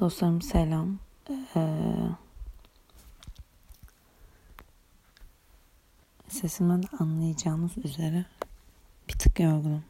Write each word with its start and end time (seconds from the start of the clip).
Dostlarım 0.00 0.42
selam. 0.42 0.98
Ee, 1.30 1.68
sesimden 6.28 6.82
anlayacağınız 6.98 7.78
üzere 7.84 8.24
bir 9.08 9.12
tık 9.12 9.40
yorgunum. 9.40 9.84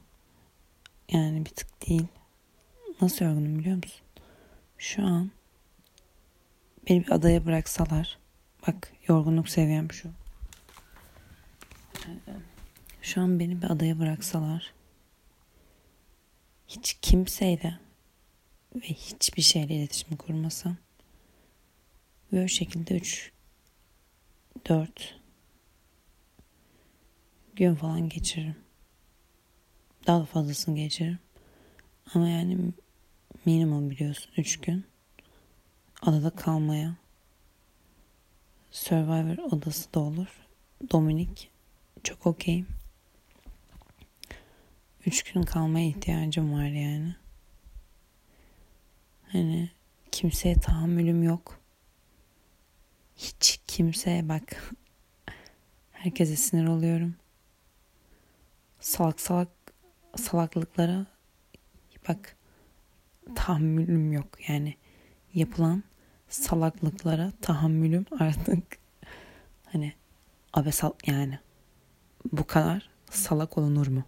Yani 1.12 1.44
bir 1.44 1.50
tık 1.50 1.88
değil. 1.88 2.06
Nasıl 3.00 3.24
yorgunum 3.24 3.58
biliyor 3.58 3.76
musun? 3.76 4.00
Şu 4.78 5.02
an 5.02 5.30
beni 6.88 7.06
bir 7.06 7.10
adaya 7.12 7.46
bıraksalar. 7.46 8.18
Bak 8.66 8.92
yorgunluk 9.08 9.48
seviyem 9.48 9.92
şu. 9.92 10.08
Ee, 12.06 12.32
şu 13.02 13.20
an 13.20 13.40
beni 13.40 13.62
bir 13.62 13.70
adaya 13.70 13.98
bıraksalar. 13.98 14.72
Hiç 16.68 16.98
kimseyle 17.02 17.89
ve 18.74 18.88
hiçbir 18.88 19.42
şeyle 19.42 19.74
iletişim 19.74 20.16
kurmasam 20.16 20.76
ve 22.32 22.44
o 22.44 22.48
şekilde 22.48 22.96
3 22.96 23.32
4 24.68 25.20
gün 27.56 27.74
falan 27.74 28.08
geçiririm. 28.08 28.56
Daha 30.06 30.20
da 30.20 30.24
fazlasını 30.24 30.76
geçiririm. 30.76 31.18
Ama 32.14 32.28
yani 32.28 32.58
minimum 33.46 33.90
biliyorsun 33.90 34.32
3 34.36 34.60
gün 34.60 34.84
adada 36.02 36.30
kalmaya 36.30 36.96
Survivor 38.70 39.38
odası 39.38 39.94
da 39.94 40.00
olur. 40.00 40.46
Dominik 40.90 41.50
çok 42.04 42.26
okeyim. 42.26 42.66
Üç 45.06 45.22
gün 45.32 45.42
kalmaya 45.42 45.86
ihtiyacım 45.86 46.52
var 46.52 46.64
yani. 46.66 47.14
Hani 49.32 49.70
kimseye 50.12 50.60
tahammülüm 50.60 51.22
yok. 51.22 51.60
Hiç 53.16 53.60
kimseye 53.66 54.28
bak. 54.28 54.72
Herkese 55.92 56.36
sinir 56.36 56.66
oluyorum. 56.66 57.14
Salak 58.80 59.20
salak 59.20 59.48
salaklıklara 60.16 61.06
bak 62.08 62.36
tahammülüm 63.34 64.12
yok 64.12 64.48
yani 64.48 64.74
yapılan 65.34 65.82
salaklıklara 66.28 67.32
tahammülüm 67.40 68.06
artık 68.20 68.78
hani 69.72 69.92
abesal 70.52 70.92
yani 71.06 71.38
bu 72.32 72.46
kadar 72.46 72.90
salak 73.10 73.58
olunur 73.58 73.86
mu 73.86 74.04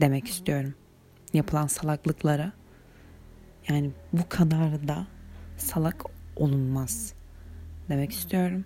demek 0.00 0.28
istiyorum 0.28 0.74
yapılan 1.32 1.66
salaklıklara 1.66 2.52
yani 3.68 3.90
bu 4.12 4.28
kadar 4.28 4.88
da 4.88 5.06
salak 5.56 6.04
olunmaz 6.36 7.14
demek 7.88 8.12
istiyorum. 8.12 8.64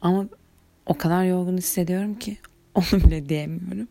Ama 0.00 0.26
o 0.86 0.98
kadar 0.98 1.24
yorgun 1.24 1.56
hissediyorum 1.56 2.18
ki 2.18 2.38
onu 2.74 2.92
bile 2.92 3.28
diyemiyorum. 3.28 3.88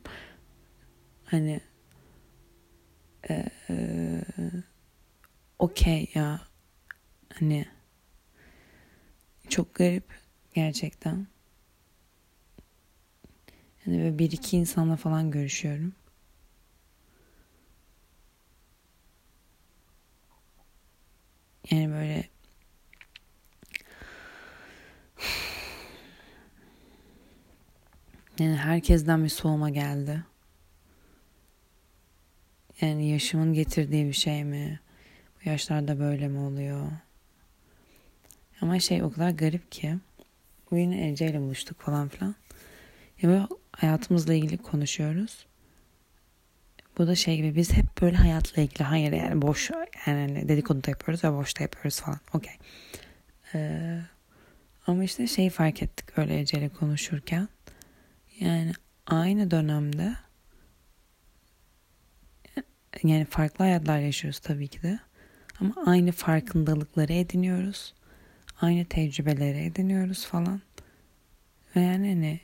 Hani 1.26 1.62
ee, 3.30 4.22
okey 5.60 6.10
ya 6.14 6.42
hani 7.34 7.66
çok 9.50 9.76
garip 9.76 10.06
gerçekten. 10.54 11.28
Yani 13.86 14.20
bir 14.20 14.32
iki 14.32 14.58
insanla 14.58 14.96
falan 14.96 15.32
görüşüyorum. 15.32 15.94
Yani 21.74 21.90
böyle 21.90 22.24
yani 28.40 28.56
herkesten 28.56 29.24
bir 29.24 29.30
soğuma 29.30 29.70
geldi. 29.70 30.24
Yani 32.82 33.10
yaşımın 33.10 33.54
getirdiği 33.54 34.06
bir 34.06 34.14
şey 34.14 34.44
mi? 34.44 34.80
Bu 35.36 35.50
yaşlarda 35.50 36.00
böyle 36.00 36.28
mi 36.28 36.40
oluyor? 36.40 36.92
Ama 38.62 38.80
şey 38.80 39.04
o 39.04 39.12
kadar 39.12 39.30
garip 39.30 39.72
ki 39.72 39.96
bugün 40.72 40.92
Ece 40.92 41.28
ile 41.28 41.40
buluştuk 41.40 41.82
falan 41.82 42.08
filan. 42.10 42.36
Ya 43.22 43.30
böyle 43.30 43.48
hayatımızla 43.72 44.34
ilgili 44.34 44.58
konuşuyoruz. 44.58 45.46
Bu 46.98 47.08
da 47.08 47.16
şey 47.16 47.38
gibi 47.38 47.56
biz 47.56 47.74
hep 47.74 48.02
böyle 48.02 48.18
hayatla 48.18 48.62
ilgili 48.62 48.84
hayır 48.84 49.12
yani 49.12 49.42
boş 49.42 49.70
yani 49.70 49.88
hani 50.06 50.50
dedikodu 50.50 50.84
da 50.84 50.90
yapıyoruz 50.90 51.24
ve 51.24 51.34
boş 51.34 51.60
da 51.60 51.64
yapıyoruz 51.64 52.00
falan. 52.00 52.20
Okey. 52.34 52.54
Ee, 53.54 54.00
ama 54.88 55.04
işte 55.04 55.28
şeyi 55.28 55.50
fark 55.50 55.84
ettik 55.84 56.18
öyle 56.18 56.40
Ece'yle 56.40 56.70
konuşurken. 56.70 57.48
Yani 58.40 58.74
aynı 59.08 59.52
dönemde 59.52 60.16
yani 63.04 63.26
farklı 63.26 63.66
hayatlar 63.66 64.00
yaşıyoruz 64.00 64.40
tabii 64.40 64.68
ki 64.68 64.82
de. 64.82 65.00
Ama 65.60 65.76
aynı 65.86 66.12
farkındalıkları 66.12 67.14
ediniyoruz. 67.14 67.94
Aynı 68.62 68.86
tecrübeleri 68.86 69.58
ediniyoruz 69.58 70.26
falan. 70.26 70.62
Ve 71.76 71.82
yani 71.82 72.08
hani 72.10 72.40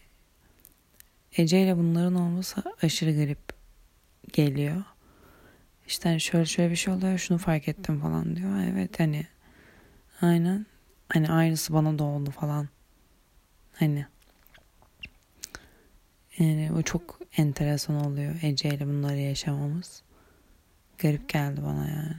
Ece 1.37 1.63
ile 1.63 1.77
bunların 1.77 2.16
olması 2.16 2.63
aşırı 2.83 3.16
garip 3.16 3.59
geliyor. 4.34 4.84
İşte 5.88 6.09
hani 6.09 6.22
şöyle 6.22 6.45
şöyle 6.45 6.72
bir 6.72 6.75
şey 6.75 6.94
oluyor 6.94 7.17
şunu 7.17 7.38
fark 7.38 7.67
ettim 7.67 8.00
falan 8.01 8.35
diyor. 8.35 8.59
Evet 8.73 9.00
hani 9.00 9.28
aynen 10.22 10.66
hani 11.09 11.31
aynısı 11.31 11.73
bana 11.73 12.00
da 12.00 12.03
oldu 12.03 12.31
falan. 12.31 12.69
Hani 13.73 14.06
yani 16.40 16.72
o 16.79 16.81
çok 16.81 17.19
enteresan 17.38 18.06
oluyor 18.06 18.35
Ece 18.41 18.69
ile 18.69 18.88
bunları 18.88 19.17
yaşamamız. 19.17 20.03
Garip 20.97 21.29
geldi 21.29 21.61
bana 21.63 21.88
yani. 21.88 22.16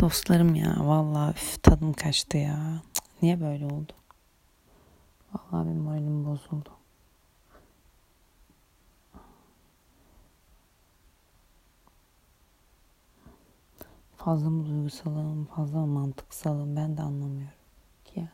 Dostlarım 0.00 0.54
ya 0.54 0.76
vallahi 0.78 1.30
üf, 1.30 1.62
tadım 1.62 1.92
kaçtı 1.92 2.38
ya. 2.38 2.82
Niye 3.22 3.40
böyle 3.40 3.66
oldu? 3.66 3.92
Vallahi 5.34 5.66
benim 5.66 5.82
moralim 5.82 6.24
bozuldu. 6.24 6.70
Fazla 14.16 14.50
mı 14.50 14.66
duygusalım, 14.66 15.44
fazla 15.44 15.78
mı 15.78 15.86
mantıksalım 15.86 16.76
ben 16.76 16.96
de 16.96 17.02
anlamıyorum 17.02 17.54
ki 18.04 18.12
yani. 18.20 18.28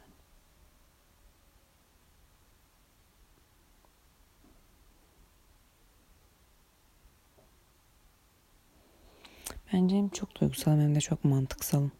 Bence 9.72 9.96
hem 9.96 10.08
çok 10.08 10.40
duygusalım 10.40 10.80
hem 10.80 10.94
de 10.94 11.00
çok 11.00 11.24
mantıksalım. 11.24 11.92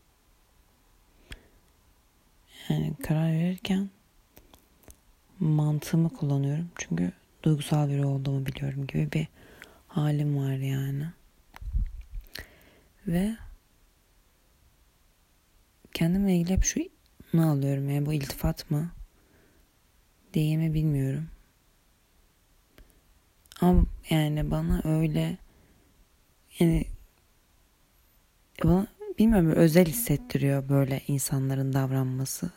Yani 2.68 2.94
karar 3.02 3.32
verirken 3.32 3.90
mantığımı 5.40 6.08
kullanıyorum. 6.08 6.68
Çünkü 6.76 7.12
duygusal 7.42 7.88
biri 7.88 8.04
olduğumu 8.04 8.46
biliyorum 8.46 8.86
gibi 8.86 9.12
bir 9.12 9.28
halim 9.88 10.36
var 10.36 10.52
yani. 10.52 11.06
Ve 13.06 13.36
kendimle 15.94 16.36
ilgili 16.36 16.52
hep 16.52 16.64
şu 16.64 16.80
ne 17.34 17.44
alıyorum 17.44 17.90
yani 17.90 18.06
bu 18.06 18.12
iltifat 18.12 18.70
mı 18.70 18.90
diye 20.34 20.56
mi 20.56 20.74
bilmiyorum. 20.74 21.28
Ama 23.60 23.84
yani 24.10 24.50
bana 24.50 24.80
öyle 24.84 25.38
yani 26.58 26.84
bana 28.64 28.86
bilmiyorum 29.18 29.50
özel 29.50 29.86
hissettiriyor 29.86 30.68
böyle 30.68 31.00
insanların 31.08 31.72
davranması. 31.72 32.50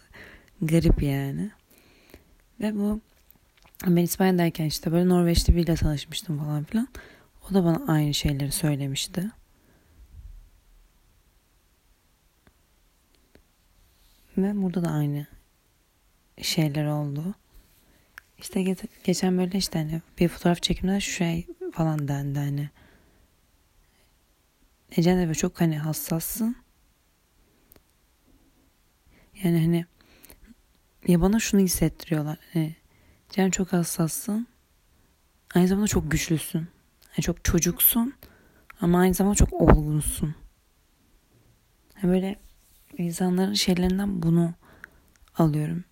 Garip 0.61 1.03
yani. 1.03 1.51
Ve 2.63 2.75
bu 2.75 3.01
ben 3.87 4.03
İspanya'dayken 4.03 4.65
işte 4.65 4.91
böyle 4.91 5.09
Norveçli 5.09 5.55
biriyle 5.55 5.75
tanışmıştım 5.75 6.37
falan 6.39 6.63
filan. 6.63 6.87
O 7.49 7.53
da 7.53 7.63
bana 7.63 7.81
aynı 7.87 8.13
şeyleri 8.13 8.51
söylemişti. 8.51 9.31
Ve 14.37 14.61
burada 14.61 14.83
da 14.83 14.89
aynı 14.89 15.27
şeyler 16.41 16.85
oldu. 16.85 17.35
İşte 18.37 18.61
ge- 18.61 18.87
geçen 19.03 19.37
böyle 19.37 19.57
işte 19.57 19.79
hani 19.79 20.01
bir 20.19 20.27
fotoğraf 20.27 20.61
çekiminde 20.61 20.99
şu 20.99 21.11
şey 21.11 21.47
falan 21.73 22.07
dendi 22.07 22.39
hani. 22.39 22.69
Ecen 24.97 25.29
de 25.29 25.33
çok 25.33 25.61
hani 25.61 25.77
hassassın. 25.79 26.55
Yani 29.43 29.61
hani 29.61 29.85
ya 31.07 31.21
bana 31.21 31.39
şunu 31.39 31.61
hissettiriyorlar. 31.61 32.37
Hani 32.53 32.75
Cem 33.29 33.51
çok 33.51 33.73
hassassın 33.73 34.47
aynı 35.55 35.67
zamanda 35.67 35.87
çok 35.87 36.11
güçlüsün. 36.11 36.67
Yani 37.09 37.21
çok 37.21 37.45
çocuksun 37.45 38.13
ama 38.81 38.99
aynı 38.99 39.13
zamanda 39.13 39.35
çok 39.35 39.53
olgunsun. 39.53 40.35
Yani 41.95 42.13
böyle 42.13 42.39
insanların 42.97 43.53
şeylerinden 43.53 44.23
bunu 44.23 44.53
alıyorum. 45.35 45.83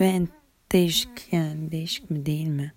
Ve 0.00 0.26
değişik 0.72 1.32
yani 1.32 1.70
değişik 1.70 2.10
mi 2.10 2.26
değil 2.26 2.48
mi? 2.48 2.72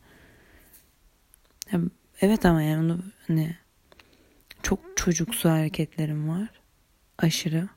evet 2.22 2.46
ama 2.46 2.62
yani 2.62 2.86
onu 2.86 3.00
hani 3.28 3.58
çok 4.64 4.80
çocuksu 4.98 5.50
hareketlerim 5.50 6.30
var. 6.30 6.50
Aşırı. 7.18 7.70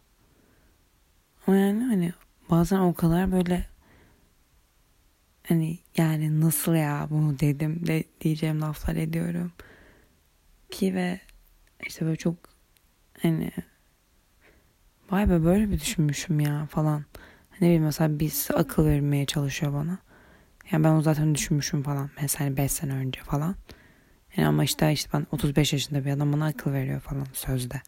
Ama 1.46 1.56
yani 1.56 1.84
hani 1.84 2.12
bazen 2.54 2.78
o 2.78 2.94
kadar 2.94 3.32
böyle 3.32 3.66
hani 5.48 5.78
yani 5.96 6.40
nasıl 6.40 6.74
ya 6.74 7.06
bunu 7.10 7.38
dedim 7.38 7.86
de 7.86 8.04
diyeceğim 8.20 8.60
laflar 8.60 8.96
ediyorum 8.96 9.52
ki 10.70 10.94
ve 10.94 11.20
işte 11.86 12.04
böyle 12.04 12.16
çok 12.16 12.36
hani 13.22 13.50
vay 15.10 15.30
be 15.30 15.44
böyle 15.44 15.70
bir 15.70 15.80
düşünmüşüm 15.80 16.40
ya 16.40 16.66
falan. 16.66 17.04
Ne 17.60 17.66
bileyim 17.66 17.82
mesela 17.82 18.18
biz 18.18 18.48
akıl 18.54 18.86
vermeye 18.86 19.26
çalışıyor 19.26 19.72
bana. 19.72 19.98
Yani 20.72 20.84
ben 20.84 20.88
onu 20.88 21.02
zaten 21.02 21.34
düşünmüşüm 21.34 21.82
falan. 21.82 22.10
Mesela 22.20 22.56
5 22.56 22.72
sene 22.72 22.92
önce 22.92 23.20
falan. 23.20 23.54
Yani 24.36 24.48
ama 24.48 24.64
işte 24.64 24.92
işte 24.92 25.10
ben 25.14 25.26
35 25.32 25.72
yaşında 25.72 26.04
bir 26.04 26.10
adam 26.10 26.32
bana 26.32 26.46
akıl 26.46 26.72
veriyor 26.72 27.00
falan 27.00 27.26
sözde. 27.32 27.82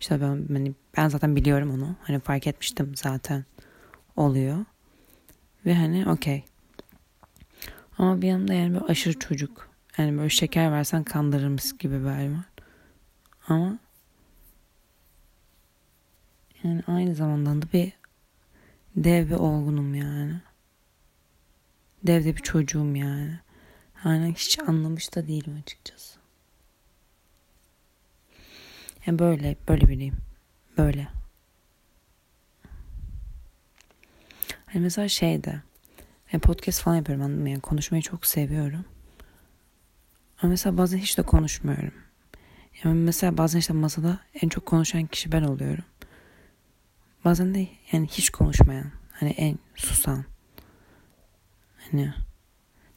İşte 0.00 0.20
ben 0.20 0.46
hani 0.54 0.74
ben 0.96 1.08
zaten 1.08 1.36
biliyorum 1.36 1.70
onu. 1.70 1.96
Hani 2.02 2.20
fark 2.20 2.46
etmiştim 2.46 2.92
zaten 2.96 3.44
oluyor. 4.18 4.64
Ve 5.66 5.74
hani 5.74 6.10
okey. 6.10 6.44
Ama 7.98 8.22
bir 8.22 8.26
yanında 8.26 8.54
yani 8.54 8.74
böyle 8.74 8.84
aşırı 8.84 9.18
çocuk. 9.18 9.70
Yani 9.98 10.18
böyle 10.18 10.30
şeker 10.30 10.72
versen 10.72 11.04
kandırırmış 11.04 11.76
gibi 11.76 12.00
bir 12.00 12.04
var. 12.04 12.48
Ama 13.48 13.78
yani 16.64 16.82
aynı 16.86 17.14
zamanda 17.14 17.62
da 17.62 17.72
bir 17.72 17.92
dev 18.96 19.28
bir 19.28 19.34
olgunum 19.34 19.94
yani. 19.94 20.40
Dev 22.06 22.24
de 22.24 22.36
bir 22.36 22.42
çocuğum 22.42 22.96
yani. 22.96 23.40
Yani 24.04 24.34
hiç 24.34 24.58
anlamış 24.58 25.14
da 25.14 25.28
değilim 25.28 25.58
açıkçası. 25.62 26.18
Yani 29.06 29.18
böyle, 29.18 29.56
böyle 29.68 29.88
biriyim. 29.88 30.16
Böyle. 30.78 31.17
Hani 34.72 34.82
mesela 34.82 35.08
şeyde 35.08 35.62
yani 36.32 36.40
podcast 36.40 36.82
falan 36.82 36.96
yapıyorum 36.96 37.24
anladın 37.24 37.42
mı? 37.42 37.50
Yani 37.50 37.60
konuşmayı 37.60 38.02
çok 38.02 38.26
seviyorum. 38.26 38.84
Ama 40.42 40.50
mesela 40.50 40.78
bazen 40.78 40.98
hiç 40.98 41.18
de 41.18 41.22
konuşmuyorum. 41.22 41.94
Yani 42.84 42.94
mesela 42.94 43.38
bazen 43.38 43.58
işte 43.58 43.72
masada 43.72 44.18
en 44.42 44.48
çok 44.48 44.66
konuşan 44.66 45.06
kişi 45.06 45.32
ben 45.32 45.42
oluyorum. 45.42 45.84
Bazen 47.24 47.54
de 47.54 47.68
yani 47.92 48.06
hiç 48.06 48.30
konuşmayan. 48.30 48.92
Hani 49.12 49.30
en 49.30 49.58
susan. 49.74 50.24
Hani 51.78 52.14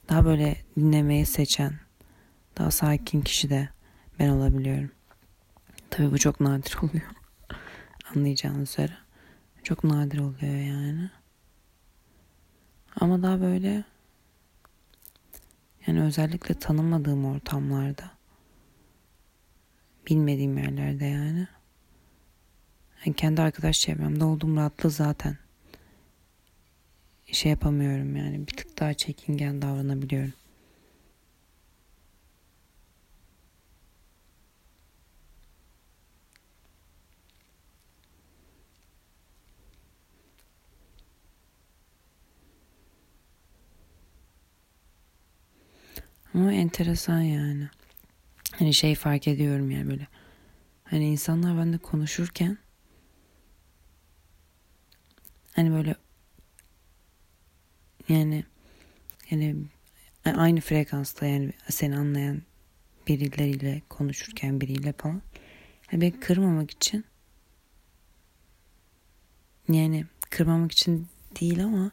daha 0.09 0.25
böyle 0.25 0.57
dinlemeyi 0.77 1.25
seçen, 1.25 1.73
daha 2.57 2.71
sakin 2.71 3.21
kişi 3.21 3.49
de 3.49 3.69
ben 4.19 4.29
olabiliyorum. 4.29 4.91
Tabii 5.89 6.11
bu 6.11 6.17
çok 6.17 6.39
nadir 6.39 6.75
oluyor. 6.81 7.11
Anlayacağınız 8.15 8.69
üzere. 8.69 8.93
Çok 9.63 9.83
nadir 9.83 10.19
oluyor 10.19 10.55
yani. 10.55 11.09
Ama 12.95 13.23
daha 13.23 13.41
böyle 13.41 13.83
yani 15.87 16.01
özellikle 16.01 16.55
tanımadığım 16.55 17.25
ortamlarda 17.25 18.11
bilmediğim 20.09 20.57
yerlerde 20.57 21.05
yani. 21.05 21.47
yani 23.05 23.15
kendi 23.15 23.41
arkadaş 23.41 23.79
çevremde 23.79 24.23
olduğum 24.23 24.55
rahatlığı 24.55 24.89
zaten 24.89 25.37
şey 27.31 27.49
yapamıyorum 27.49 28.15
yani 28.15 28.47
bir 28.47 28.57
tık 28.57 28.79
daha 28.79 28.93
çekingen 28.93 29.61
davranabiliyorum. 29.61 30.33
Ama 46.33 46.53
enteresan 46.53 47.21
yani. 47.21 47.69
Hani 48.51 48.73
şey 48.73 48.95
fark 48.95 49.27
ediyorum 49.27 49.71
yani 49.71 49.89
böyle. 49.89 50.07
Hani 50.83 51.07
insanlar 51.09 51.57
bende 51.57 51.77
konuşurken 51.77 52.57
hani 55.51 55.71
böyle 55.71 55.95
yani 58.09 58.43
yani 59.29 59.65
aynı 60.25 60.61
frekansta 60.61 61.25
yani 61.25 61.53
seni 61.69 61.97
anlayan 61.97 62.41
birileriyle 63.07 63.81
konuşurken 63.89 64.61
biriyle 64.61 64.93
falan 64.93 65.21
yani 65.91 66.01
beni 66.01 66.19
kırmamak 66.19 66.71
için 66.71 67.05
yani 69.69 70.05
kırmamak 70.29 70.71
için 70.71 71.07
değil 71.41 71.63
ama 71.63 71.91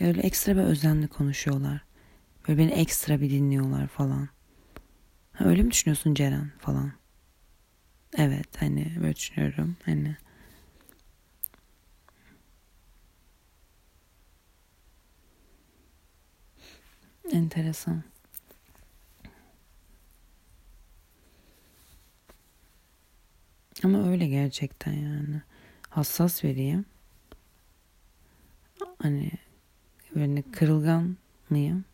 öyle 0.00 0.20
ekstra 0.20 0.56
bir 0.56 0.62
özenli 0.62 1.08
konuşuyorlar. 1.08 1.80
Böyle 2.48 2.58
beni 2.58 2.70
ekstra 2.72 3.20
bir 3.20 3.30
dinliyorlar 3.30 3.86
falan. 3.86 4.28
Ha, 5.32 5.44
öyle 5.44 5.62
mi 5.62 5.70
düşünüyorsun 5.70 6.14
Ceren 6.14 6.52
falan? 6.58 6.92
Evet 8.18 8.62
hani 8.62 8.92
böyle 9.00 9.16
düşünüyorum. 9.16 9.76
Hani 9.84 10.16
Enteresan. 17.32 18.02
Ama 23.84 24.08
öyle 24.10 24.26
gerçekten 24.28 24.92
yani. 24.92 25.42
Hassas 25.88 26.44
vereyim. 26.44 26.84
Hani 28.98 29.30
böyle 30.14 30.42
kırılgan 30.42 31.16
mıyım? 31.50 31.84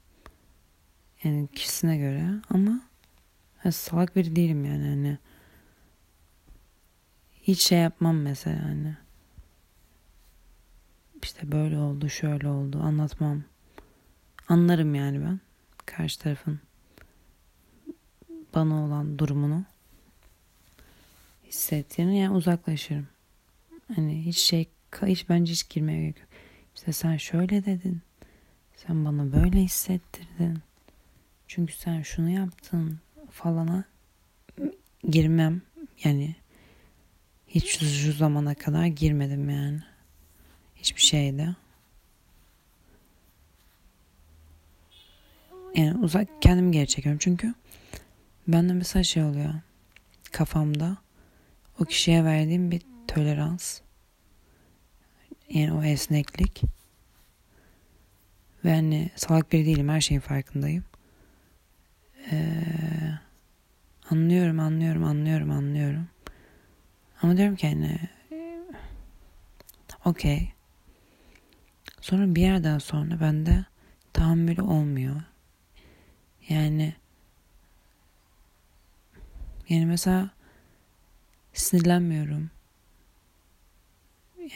Yani 1.24 1.48
kişisine 1.54 1.96
göre 1.96 2.30
ama 2.50 2.80
ya 3.64 3.72
salak 3.72 4.16
biri 4.16 4.36
değilim 4.36 4.64
yani 4.64 4.88
hani. 4.88 5.18
Hiç 7.42 7.60
şey 7.60 7.78
yapmam 7.78 8.20
mesela 8.20 8.64
hani. 8.64 8.96
İşte 11.22 11.52
böyle 11.52 11.78
oldu, 11.78 12.08
şöyle 12.08 12.48
oldu 12.48 12.80
anlatmam. 12.82 13.42
Anlarım 14.48 14.94
yani 14.94 15.20
ben 15.24 15.40
karşı 15.86 16.18
tarafın 16.18 16.60
bana 18.54 18.84
olan 18.84 19.18
durumunu 19.18 19.64
hissettiğini 21.44 22.18
yani 22.18 22.34
uzaklaşırım. 22.36 23.08
Hani 23.94 24.26
hiç 24.26 24.38
şey 24.38 24.68
hiç 25.06 25.28
bence 25.28 25.52
hiç 25.52 25.68
girmeye 25.68 26.00
gerek 26.00 26.18
yok. 26.18 26.28
İşte 26.74 26.92
sen 26.92 27.16
şöyle 27.16 27.64
dedin. 27.64 28.00
Sen 28.76 29.04
bana 29.04 29.32
böyle 29.32 29.60
hissettirdin. 29.60 30.58
Çünkü 31.48 31.72
sen 31.72 32.02
şunu 32.02 32.30
yaptın 32.30 32.98
falana 33.30 33.84
girmem. 35.08 35.62
Yani 36.04 36.34
hiç 37.48 37.78
şu 37.78 38.12
zamana 38.12 38.54
kadar 38.54 38.86
girmedim 38.86 39.50
yani. 39.50 39.82
Hiçbir 40.76 41.00
şeyde. 41.00 41.54
Yani 45.74 45.98
uzak 45.98 46.42
kendimi 46.42 46.70
geri 46.70 46.86
çekiyorum. 46.86 47.18
Çünkü 47.18 47.54
bende 48.48 48.72
mesela 48.72 49.02
şey 49.02 49.22
oluyor. 49.22 49.54
Kafamda 50.32 50.96
o 51.78 51.84
kişiye 51.84 52.24
verdiğim 52.24 52.70
bir 52.70 52.82
tolerans. 53.08 53.80
Yani 55.50 55.72
o 55.72 55.82
esneklik. 55.82 56.62
Ve 58.64 58.74
hani 58.74 59.10
salak 59.16 59.52
biri 59.52 59.66
değilim. 59.66 59.88
Her 59.88 60.00
şeyin 60.00 60.20
farkındayım. 60.20 60.84
Ee, 62.32 63.18
anlıyorum, 64.10 64.60
anlıyorum, 64.60 65.04
anlıyorum, 65.04 65.50
anlıyorum. 65.50 66.08
Ama 67.22 67.36
diyorum 67.36 67.56
ki 67.56 67.68
hani 67.68 67.98
okey. 70.04 70.52
Sonra 72.00 72.34
bir 72.34 72.40
yerden 72.40 72.78
sonra 72.78 73.20
bende 73.20 73.64
tahammülü 74.12 74.62
olmuyor. 74.62 75.22
Yani 76.48 76.94
yani 79.68 79.86
mesela 79.86 80.30
sinirlenmiyorum. 81.52 82.50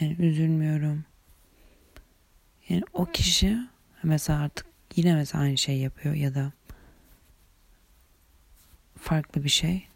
Yani 0.01 0.17
üzülmüyorum. 0.19 1.05
Yani 2.69 2.83
o 2.93 3.05
kişi 3.05 3.59
mesela 4.03 4.41
artık 4.41 4.67
yine 4.97 5.15
mesela 5.15 5.45
aynı 5.45 5.59
şey 5.59 5.79
yapıyor 5.79 6.15
ya 6.15 6.35
da 6.35 6.53
farklı 9.03 9.45
bir 9.45 9.49
şey. 9.49 9.89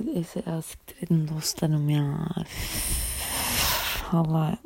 Neyse 0.00 0.42
ya 0.46 0.62
siktir 0.62 0.96
edin 1.02 1.28
dostlarım 1.28 1.88
ya. 1.90 2.28
Allah. 4.12 4.58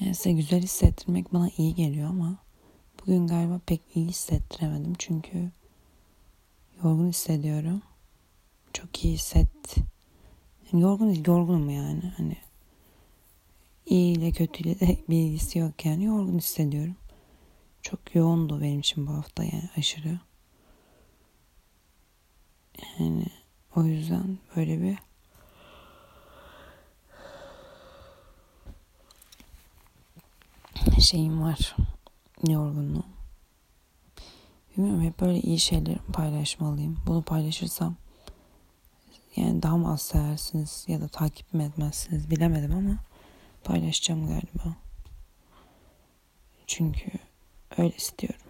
Yani 0.00 0.14
size 0.14 0.32
güzel 0.32 0.62
hissettirmek 0.62 1.32
bana 1.32 1.50
iyi 1.56 1.74
geliyor 1.74 2.08
ama 2.08 2.36
bugün 3.00 3.26
galiba 3.26 3.60
pek 3.66 3.80
iyi 3.94 4.06
hissettiremedim 4.06 4.94
çünkü 4.98 5.50
yorgun 6.84 7.08
hissediyorum. 7.08 7.82
Çok 8.72 9.04
iyi 9.04 9.14
hisset. 9.14 9.76
Yani 10.72 10.82
yorgun 10.82 11.14
yorgunum 11.26 11.70
yani. 11.70 12.12
Hani 12.16 12.36
iyi 13.86 14.16
ile 14.18 14.32
kötüyle 14.32 14.80
de 14.80 14.98
bir 15.08 15.16
ilgisi 15.16 15.58
yok 15.58 15.84
yani. 15.84 16.04
Yorgun 16.04 16.38
hissediyorum. 16.38 16.96
Çok 17.82 18.14
yoğundu 18.14 18.60
benim 18.60 18.80
için 18.80 19.06
bu 19.06 19.10
hafta 19.12 19.44
yani 19.44 19.70
aşırı. 19.76 20.18
Yani 22.98 23.26
o 23.76 23.84
yüzden 23.84 24.38
böyle 24.56 24.82
bir 24.82 24.98
şeyim 31.04 31.42
var. 31.42 31.76
Yorgunluğum. 32.48 33.04
Bilmiyorum 34.76 35.02
hep 35.02 35.20
böyle 35.20 35.40
iyi 35.40 35.58
şeyler 35.58 35.98
paylaşmalıyım. 36.12 37.00
Bunu 37.06 37.22
paylaşırsam 37.22 37.94
yani 39.36 39.62
daha 39.62 39.76
mı 39.76 39.92
az 39.92 40.02
seversiniz 40.02 40.84
ya 40.88 41.00
da 41.00 41.08
takip 41.08 41.54
mi 41.54 41.64
etmezsiniz 41.64 42.30
bilemedim 42.30 42.72
ama 42.74 42.96
paylaşacağım 43.64 44.26
galiba. 44.26 44.76
Çünkü 46.66 47.10
öyle 47.78 47.96
istiyorum. 47.96 48.40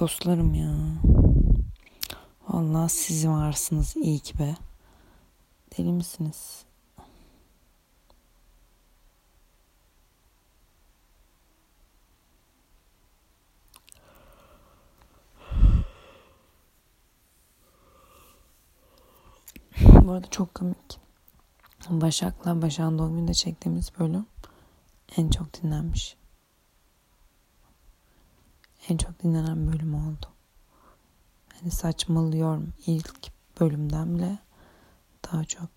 Dostlarım 0.00 0.54
ya. 0.54 0.74
Vallahi 2.48 2.90
siz 2.90 3.28
varsınız 3.28 3.96
iyi 3.96 4.18
ki 4.18 4.38
be. 4.38 4.67
Deli 5.78 5.92
misiniz? 5.92 6.64
Bu 19.80 20.12
arada 20.12 20.30
çok 20.30 20.54
komik. 20.54 20.98
Başak'la 21.90 22.62
Başak'ın 22.62 22.98
doğum 22.98 23.16
gününde 23.16 23.34
çektiğimiz 23.34 23.90
bölüm 23.98 24.26
en 25.16 25.30
çok 25.30 25.62
dinlenmiş. 25.62 26.16
En 28.88 28.96
çok 28.96 29.22
dinlenen 29.22 29.72
bölüm 29.72 29.94
oldu. 29.94 30.26
Hani 31.60 31.70
saçmalıyorum 31.70 32.72
ilk 32.86 33.32
bölümden 33.60 34.14
bile 34.14 34.38
daha 35.32 35.44
çok 35.44 35.70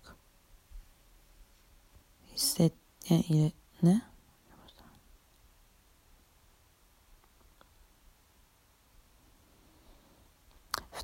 hisset 2.36 2.72
yani 3.08 3.52
ne? 3.82 4.02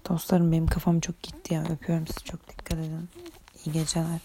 Dostlarım 0.08 0.52
benim 0.52 0.66
kafam 0.66 1.00
çok 1.00 1.22
gitti 1.22 1.54
ya. 1.54 1.64
Öpüyorum 1.64 2.06
sizi 2.06 2.24
çok 2.24 2.48
dikkat 2.48 2.78
edin. 2.78 3.08
İyi 3.64 3.72
geceler. 3.72 4.20